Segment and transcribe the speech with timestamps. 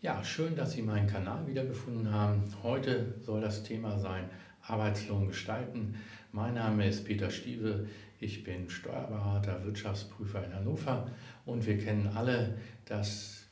[0.00, 2.44] Ja, schön, dass Sie meinen Kanal wiedergefunden haben.
[2.62, 4.30] Heute soll das Thema sein
[4.62, 5.96] Arbeitslohn gestalten.
[6.30, 7.88] Mein Name ist Peter Stieve.
[8.20, 11.10] Ich bin Steuerberater, Wirtschaftsprüfer in Hannover
[11.46, 13.46] und wir kennen alle, dass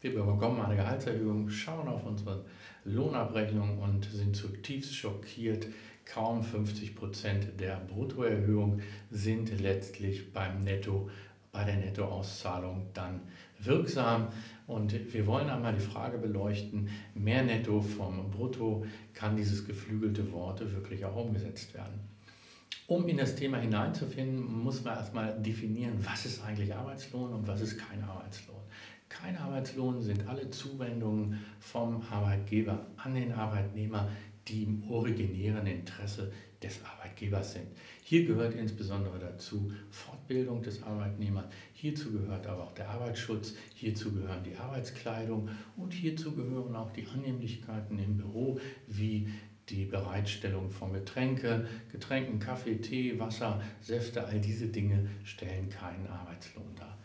[0.00, 2.46] wir bekommen eine Gehaltserhöhung, schauen auf unsere
[2.86, 5.66] Lohnabrechnung und sind zutiefst schockiert.
[6.06, 8.80] Kaum 50 Prozent der Bruttoerhöhung
[9.10, 11.10] sind letztlich beim Netto,
[11.52, 13.20] bei der Nettoauszahlung dann
[13.64, 14.28] wirksam.
[14.66, 20.60] Und wir wollen einmal die Frage beleuchten, mehr Netto vom Brutto, kann dieses geflügelte Wort
[20.72, 22.00] wirklich auch umgesetzt werden?
[22.86, 27.60] Um in das Thema hineinzufinden, muss man erstmal definieren, was ist eigentlich Arbeitslohn und was
[27.60, 28.60] ist kein Arbeitslohn.
[29.08, 34.08] Kein Arbeitslohn sind alle Zuwendungen vom Arbeitgeber an den Arbeitnehmer,
[34.48, 36.32] die im originären Interesse
[36.62, 37.66] des Arbeitgebers sind.
[38.02, 44.44] Hier gehört insbesondere dazu Fortbildung des Arbeitnehmers, hierzu gehört aber auch der Arbeitsschutz, hierzu gehören
[44.44, 49.28] die Arbeitskleidung und hierzu gehören auch die Annehmlichkeiten im Büro wie
[49.68, 56.74] die Bereitstellung von Getränke, Getränken, Kaffee, Tee, Wasser, Säfte, all diese Dinge stellen keinen Arbeitslohn
[56.76, 56.98] dar.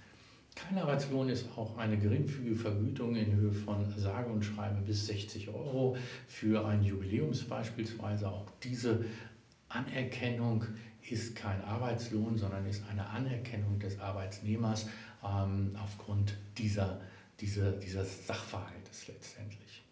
[0.58, 5.50] Kein Arbeitslohn ist auch eine geringfügige Vergütung in Höhe von sage und schreibe bis 60
[5.50, 5.96] Euro
[6.28, 8.28] für ein Jubiläums beispielsweise.
[8.28, 9.06] Auch diese
[9.70, 10.66] Anerkennung
[11.10, 14.88] ist kein Arbeitslohn, sondern ist eine Anerkennung des Arbeitnehmers
[15.24, 17.02] ähm, aufgrund dieser,
[17.40, 19.84] dieser, dieses Sachverhaltes letztendlich.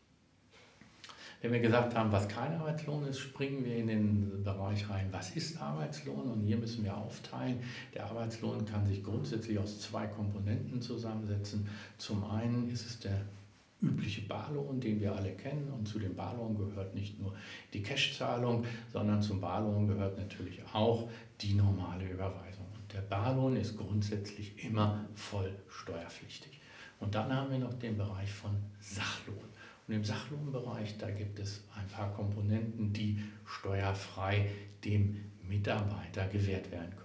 [1.41, 5.35] Wenn wir gesagt haben, was kein Arbeitslohn ist, springen wir in den Bereich rein, was
[5.35, 6.31] ist Arbeitslohn?
[6.31, 7.59] Und hier müssen wir aufteilen.
[7.93, 11.69] Der Arbeitslohn kann sich grundsätzlich aus zwei Komponenten zusammensetzen.
[11.97, 13.21] Zum einen ist es der
[13.81, 15.71] übliche Barlohn, den wir alle kennen.
[15.71, 17.35] Und zu dem Barlohn gehört nicht nur
[17.73, 21.09] die Cashzahlung, sondern zum Barlohn gehört natürlich auch
[21.41, 22.65] die normale Überweisung.
[22.75, 26.59] Und der Barlohn ist grundsätzlich immer voll steuerpflichtig.
[26.99, 29.04] Und dann haben wir noch den Bereich von Sachlohn.
[29.87, 34.49] Und im Sachlohnbereich, da gibt es ein paar Komponenten, die steuerfrei
[34.83, 37.04] dem Mitarbeiter gewährt werden können.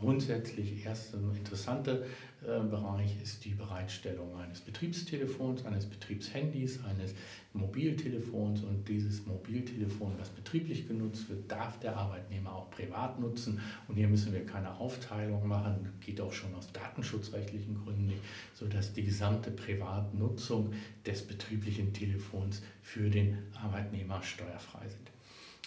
[0.00, 2.00] Grundsätzlich erst ein interessanter
[2.42, 7.14] äh, Bereich ist die Bereitstellung eines Betriebstelefons, eines Betriebshandys, eines
[7.52, 8.62] Mobiltelefons.
[8.62, 13.60] Und dieses Mobiltelefon, was betrieblich genutzt wird, darf der Arbeitnehmer auch privat nutzen.
[13.88, 18.22] Und hier müssen wir keine Aufteilung machen, geht auch schon aus datenschutzrechtlichen Gründen nicht,
[18.54, 20.72] sodass die gesamte Privatnutzung
[21.04, 25.10] des betrieblichen Telefons für den Arbeitnehmer steuerfrei sind.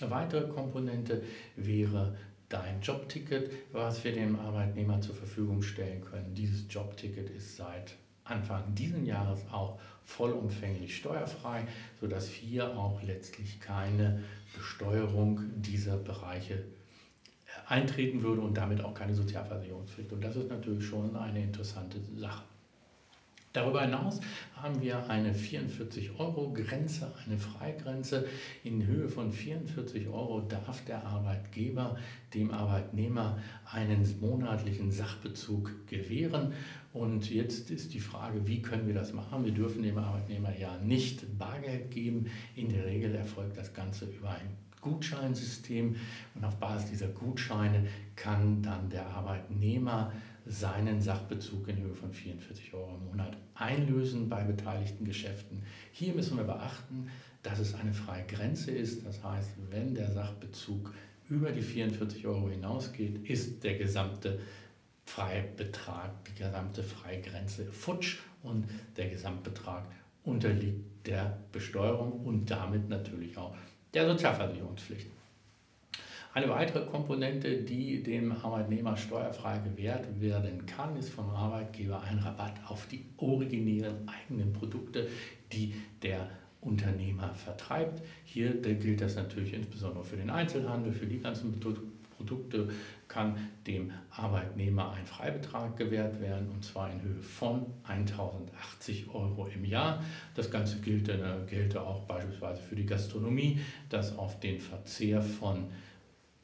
[0.02, 1.22] Eine weitere Komponente
[1.56, 2.18] wäre
[2.53, 6.36] dein Jobticket, was wir dem Arbeitnehmer zur Verfügung stellen können.
[6.36, 11.66] Dieses Jobticket ist seit Anfang dieses Jahres auch vollumfänglich steuerfrei,
[12.00, 14.24] sodass hier auch letztlich keine
[14.56, 16.63] Besteuerung dieser Bereiche äh,
[17.68, 20.12] eintreten würde und damit auch keine Sozialversicherungspflicht.
[20.13, 22.44] Und das ist natürlich schon eine interessante Sache.
[23.53, 24.19] Darüber hinaus
[24.56, 28.25] haben wir eine 44-Euro-Grenze, eine Freigrenze.
[28.64, 31.96] In Höhe von 44 Euro darf der Arbeitgeber
[32.34, 33.38] dem Arbeitnehmer
[33.72, 36.53] einen monatlichen Sachbezug gewähren.
[36.94, 39.46] Und jetzt ist die Frage, wie können wir das machen?
[39.46, 42.31] Wir dürfen dem Arbeitnehmer ja nicht Bargeld geben.
[42.56, 45.96] In der Regel erfolgt das Ganze über ein Gutscheinsystem
[46.36, 50.12] und auf Basis dieser Gutscheine kann dann der Arbeitnehmer
[50.46, 55.64] seinen Sachbezug in Höhe von 44 Euro im Monat einlösen bei beteiligten Geschäften.
[55.92, 57.10] Hier müssen wir beachten,
[57.44, 59.06] dass es eine freie Grenze ist.
[59.06, 60.94] Das heißt, wenn der Sachbezug
[61.30, 64.40] über die 44 Euro hinausgeht, ist der gesamte
[65.06, 68.66] Freibetrag, die gesamte Freigrenze futsch und
[68.98, 69.86] der Gesamtbetrag
[70.24, 73.56] unterliegt der Besteuerung und damit natürlich auch
[73.94, 75.08] der Sozialversicherungspflicht.
[76.34, 82.56] Eine weitere Komponente, die dem Arbeitnehmer steuerfrei gewährt werden kann, ist vom Arbeitgeber ein Rabatt
[82.68, 85.08] auf die originären eigenen Produkte,
[85.52, 86.28] die der
[86.62, 88.02] Unternehmer vertreibt.
[88.24, 91.84] Hier gilt das natürlich insbesondere für den Einzelhandel, für die ganzen Produkte
[93.08, 99.66] kann dem Arbeitnehmer ein Freibetrag gewährt werden und zwar in Höhe von 1080 Euro im
[99.66, 100.04] Jahr.
[100.36, 103.60] Das Ganze gilt, äh, gilt auch beispielsweise für die Gastronomie,
[103.90, 105.66] dass auf den Verzehr von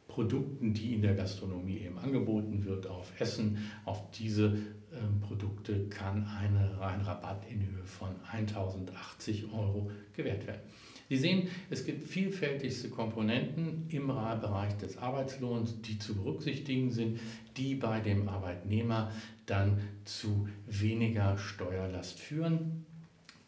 [0.07, 3.57] Produkten, die in der Gastronomie eben angeboten wird, auf Essen.
[3.85, 4.47] Auf diese
[4.91, 10.61] ähm, Produkte kann eine, ein Rabatt in Höhe von 1080 Euro gewährt werden.
[11.09, 17.19] Sie sehen, es gibt vielfältigste Komponenten im Bereich des Arbeitslohns, die zu berücksichtigen sind,
[17.57, 19.11] die bei dem Arbeitnehmer
[19.47, 22.85] dann zu weniger Steuerlast führen.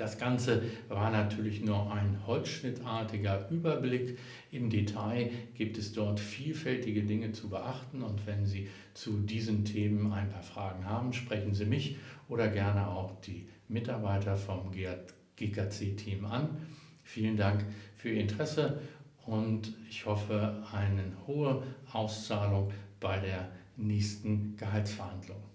[0.02, 4.18] Das Ganze war natürlich nur ein holzschnittartiger Überblick.
[4.52, 10.12] Im Detail gibt es dort vielfältige Dinge zu beachten und wenn Sie zu diesen Themen
[10.12, 11.98] ein paar Fragen haben, sprechen Sie mich
[12.28, 14.72] oder gerne auch die Mitarbeiter vom
[15.36, 16.50] GKC-Team an.
[17.04, 17.66] Vielen Dank
[17.96, 18.80] für Ihr Interesse
[19.26, 25.51] und ich hoffe eine hohe Auszahlung bei der nächsten Gehaltsverhandlung.